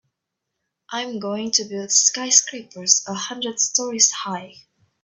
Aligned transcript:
I'm 0.89 1.19
going 1.19 1.51
to 1.51 1.63
build 1.63 1.91
skyscrapers 1.91 3.03
a 3.07 3.13
hundred 3.13 3.59
stories 3.59 4.09
high. 4.09 4.55